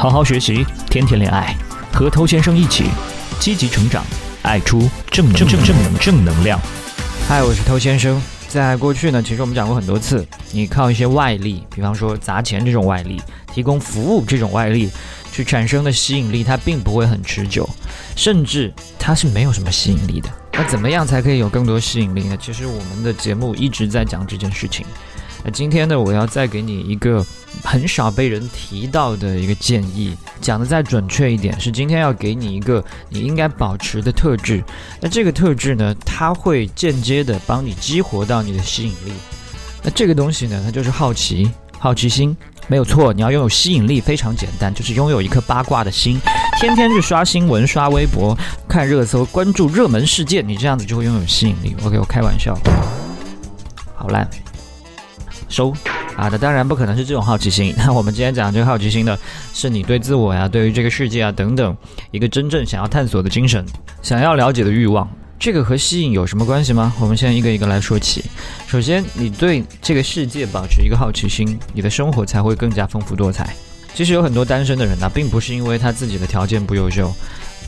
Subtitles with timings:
[0.00, 1.54] 好好学习，天天恋爱，
[1.92, 2.84] 和偷先生一起
[3.38, 4.02] 积极成长，
[4.40, 6.58] 爱出正正正正能正能量。
[7.28, 8.18] 嗨，我是偷先生。
[8.48, 13.20] 在过去呢，其实我们讲过很多次，你靠一些外力，比方说砸钱这种外力，
[13.52, 14.90] 提供服务这种外力，
[15.30, 17.68] 去产生的吸引力，它并不会很持久，
[18.16, 20.30] 甚至它是没有什么吸引力的。
[20.52, 22.38] 那怎么样才可以有更多吸引力呢？
[22.40, 24.86] 其实我们的节目一直在讲这件事情。
[25.42, 27.24] 那今天呢，我要再给你一个
[27.64, 34.62] 很少被人提到的一个建议，讲的再准确一点，是今天要给你一个你应该保持的特质。
[35.00, 39.12] 那这个特质呢，它会间接的帮你激活到你的吸引力。
[39.82, 42.36] 那这个东西呢，它就是好奇、好奇心，
[42.68, 43.10] 没有错。
[43.10, 46.20] 你要拥有吸引力，非常简单，就是拥有一颗八卦的心，
[46.60, 48.36] 天天去刷新闻、刷微博、
[48.68, 51.74] 看热搜、关注热门事件，你这样子就会拥有吸引力。
[51.82, 52.54] 我给我开玩笑，
[53.96, 54.28] 好烂。
[55.50, 55.70] 收
[56.16, 57.74] 啊，那当然不可能是这种好奇心。
[57.78, 59.18] 那我们今天讲这个好奇心呢，
[59.52, 61.76] 是你对自我呀、对于这个世界啊等等
[62.10, 63.62] 一个真正想要探索的精神，
[64.00, 65.06] 想要了解的欲望。
[65.38, 66.92] 这个和吸引有什么关系吗？
[67.00, 68.24] 我们先一个一个来说起。
[68.66, 73.54] 首先，你对这个世界保持一个好奇心，你的生活才会更加丰富多彩。
[73.94, 77.10] 其实有很多单身的人呢，并不是因为他自己的条件不优秀，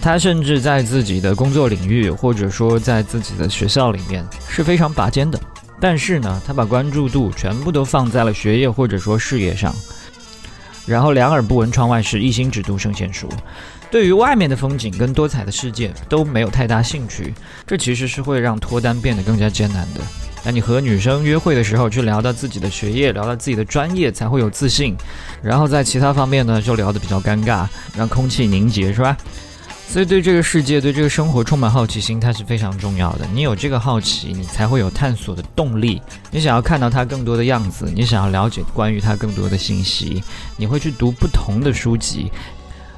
[0.00, 5.38] 他甚至在自己的工作领域或者说在自己的学校里面是非常拔尖的。
[5.80, 9.74] 但是呢，他把关注度全部都放在了学业或者说事业上，
[10.86, 13.28] 然后两耳不闻窗外事，一心只读圣贤书，
[13.90, 17.34] 对于外面的风景跟多彩的世界都没有太大兴趣。
[17.66, 20.00] 这其实是会让脱单变得更加艰难的。
[20.44, 24.96] 那你和女生约会的时候，去聊到自己的学业，聊到自己的专业，才会有自信。
[25.42, 29.16] 然后在其他方面呢，就聊得比较尴尬，让空气凝结，是吧？
[29.88, 33.26] 所以，对这个世界、对这个生活充满好奇心，它是非常重要的。
[33.32, 36.02] 你有这个好奇，你才会有探索的动力。
[36.30, 40.22] 你想要看到它更多的样子，你想要了解关于它更多的信息，
[40.56, 42.30] 你会去读不同的书籍，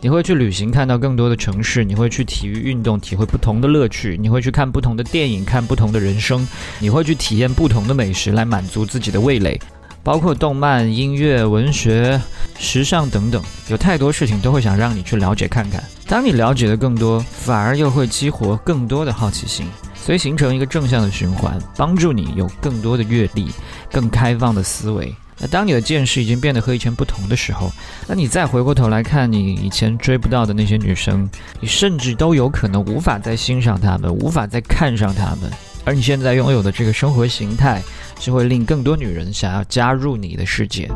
[0.00, 6.44] 你会去旅行，看到更多的城市，你会去体育运动，体会不同的乐趣，你会去看不同的电影，看不同的人生，
[6.80, 9.60] 你会去体验不同的美食，来满足自己的味蕾。
[10.02, 12.20] 包括动漫、音乐、文学、
[12.58, 15.82] 时尚等等，有太多事情都会想让你去了解看看。
[16.06, 23.48] 当你了解的更多，反而又会激活更多的好奇心，所以形成一个正向的循环，帮助你有更多的阅历、
[23.92, 25.14] 更开放的思维。
[25.38, 27.72] 那当你的见识已经变得和以前不同的时候，
[28.06, 31.26] 那你再回过头来看你以前追不到的那些女生，
[31.60, 35.50] 你甚至都有可能无法再欣赏她们，无法再看上她们。
[35.82, 37.82] 而你现在拥有的这个生活形态，
[38.20, 40.88] 是会令更多女人想要加入你的世界。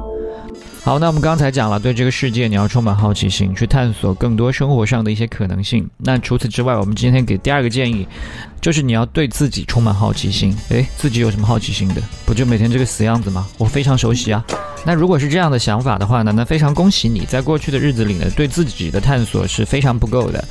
[0.84, 5.88] 好，那我们刚才讲了，对这个世界你要充满好奇心，去探索更多生活上的一些可能性。
[5.96, 8.06] 那除此之外，我们今天给第二个建议，
[8.60, 10.54] 就是你要对自己充满好奇心。
[10.68, 12.02] 诶，自己有什么好奇心的？
[12.26, 13.48] 不就每天这个死样子吗？
[13.56, 14.44] 我非常熟悉啊。
[14.84, 20.44] 那如果是这样的想法的话呢，那非常恭喜你，在过去的日子里呢，对自己的探索是非常不够的。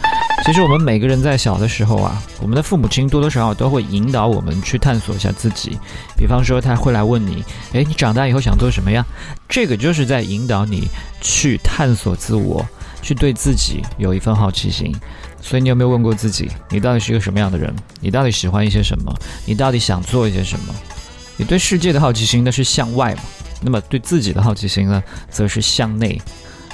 [0.46, 5.78] 其实我们每个人在小的时候啊，我们的父母亲多多少少都会引导我们去探索一下自己。
[6.18, 9.06] 比方说，他会来问你：“诶，你长大以后想做什么呀？”
[9.48, 10.90] 这个就是在引导你
[11.22, 12.66] 去探索自我，
[13.02, 14.94] 去对自己有一份好奇心。
[15.42, 17.74] 所以，你有没有问过自己，你到底是一个什么样的人？
[18.02, 19.16] 你到底喜欢一些什么？
[19.46, 20.76] 你到底想做一些什么？
[21.38, 23.22] 你对世界的好奇心那是向外嘛？
[23.62, 26.22] 那么对自己的好奇心呢，则是向内。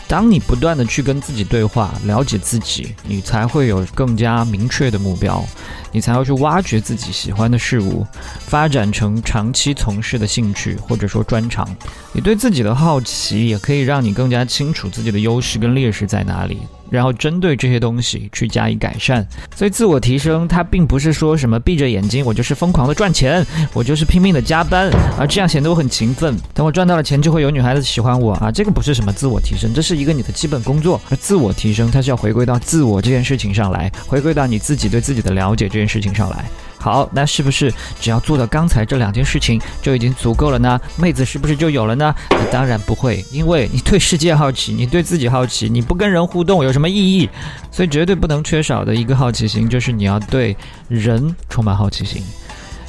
[0.10, 5.46] 当你不断的去跟自己对话，了解自己，你才会有更加明确的目标，
[5.92, 8.04] 你才会去挖掘自己喜欢的事物，
[8.40, 11.70] 发展成长期从事的兴趣或者说专长。
[12.12, 16.62] 你对自己的好奇，也可以让你更加清楚自己的优势跟劣势在哪里。
[16.90, 26.36] 然后针对这些东西去加以改善，所以自我提升它并不是说什么闭着眼睛我就是疯狂的赚钱，我就是拼命的加班，而这样显得我很勤奋。
[26.54, 28.52] 等我赚到了钱，就会有女孩子喜欢我啊！
[28.52, 31.00] 这个不是什么自我提升，这是一个你的基本工作。
[31.10, 36.46] 而自我提升，它是要回归到自我这件事情上来，回归到你自己对自己的了解这件事情上来。
[36.80, 40.80] 好，那是不是只要做到刚才这两件事情就已经足够了呢？
[40.96, 42.16] 妹子是不是就有了呢？
[42.52, 47.30] 当然不会，因为你对世界好奇，你对自己好奇，你不跟人互动有什么意义？
[47.70, 50.56] 所以绝对不能缺少的一个好奇心，就是你要对
[50.88, 52.24] 人充满好奇心。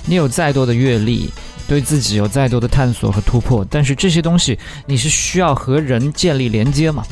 [0.06, 1.28] 你有再多的阅历，
[1.66, 7.04] 对自己有再多的探索和突破，但是这些东西你是需要和人建立连接嘛？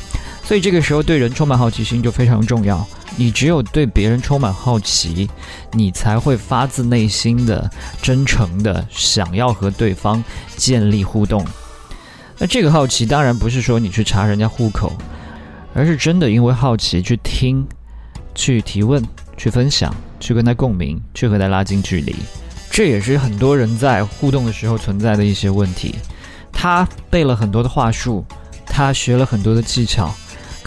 [0.43, 2.87] 所以这个时候对人充满好奇心就非常重要。
[3.19, 5.29] 你只有对别人充满好奇，
[5.73, 7.69] 你才会发自内心的、
[8.01, 10.23] 真诚的想要和对方
[10.55, 11.45] 建立互动。
[12.37, 14.93] 那这个好奇当然不是说你去查人家户口，
[15.73, 17.67] 而是真的因为好奇去听、
[18.33, 19.05] 去提问、
[19.35, 22.15] 去分享、去跟他共鸣、去和他拉近距离。
[22.71, 25.95] 这也是很多人在互动的时候存在的一些问题。
[26.53, 28.23] 他背了很多的话术，
[28.65, 30.09] 他学了很多的技巧。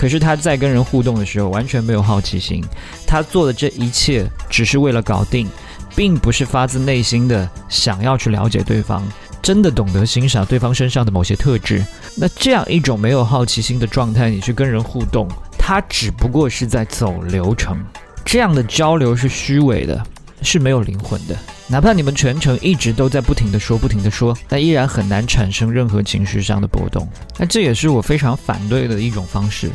[0.03, 2.61] 可是他在跟人互动的时候完全没有好奇心，
[3.07, 5.47] 他做的这一切只是为了搞定，
[5.95, 9.01] 并不是发自内心的想要去了解对方，
[9.41, 11.87] 真的懂得欣赏对方身上的某些特质。
[12.17, 17.79] 那这样一种没有好奇心的状态，你去跟人互动，他只不过是在走流程，
[18.25, 20.05] 这样的交流是虚伪的，
[20.43, 21.37] 是没有灵魂的。
[21.69, 27.09] 哪怕你们全程一直都在不停的说、不停的说，但依然很难产生任何情绪上的波动。
[27.39, 29.71] 那这也是我非常反对的一种方式。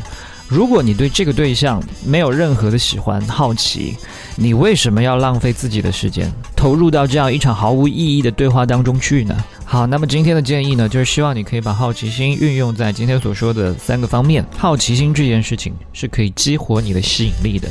[0.46, 3.94] 如果你对这个对象没有任何的喜欢、好奇，
[4.34, 9.36] 你为什么要浪费自己的时间，投入到这样一场毫无意义的对话当中去呢？
[9.66, 14.42] 好，那么今天的建议呢，就是希望你可以把好奇心运用在今天所说的三个方面。
[14.56, 17.68] 好奇心这件事情是可以激活你的吸引力的。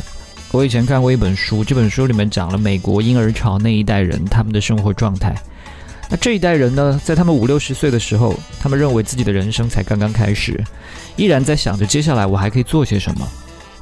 [0.52, 5.36] 我以前看过一本书，这本书里面讲了美国婴儿潮那一代人他们的生活状态。
[6.10, 10.64] 那这一代人呢，在他们五六十岁的时候，他们认为自己的人生才刚刚开始，
[11.18, 13.28] 依然在想着接下来我还可以做些什么。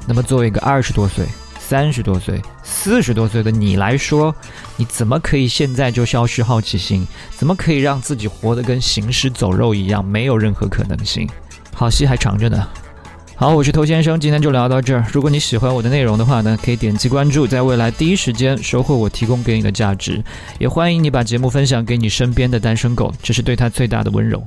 [0.08, 1.24] 那么作为一个二十多岁、
[1.60, 4.34] 三十多岁、四十多岁的你来说，
[4.76, 7.06] 你怎么可以现在就消失好奇心？
[7.36, 11.28] 怎么可以让自己活得跟行尸走肉一样，没有任何可能性？
[11.72, 12.68] 好戏还长着呢。
[13.38, 15.04] 好，我是头先生，今天就聊到这儿。
[15.12, 20.24] 如果你喜欢我的内容的话呢，可以点击关注，在未来第一时间收获我提供给你的价值。
[20.58, 24.42] 也欢迎你把节目分享给你身边的单身狗，这是对他最大的温柔。